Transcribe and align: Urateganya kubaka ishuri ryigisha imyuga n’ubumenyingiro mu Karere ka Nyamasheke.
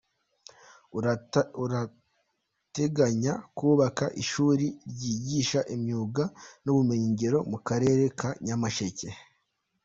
Urateganya 1.63 3.33
kubaka 3.57 4.05
ishuri 4.21 4.65
ryigisha 4.91 5.59
imyuga 5.75 6.23
n’ubumenyingiro 6.63 7.37
mu 7.51 7.57
Karere 7.67 8.03
ka 8.19 8.29
Nyamasheke. 8.45 9.07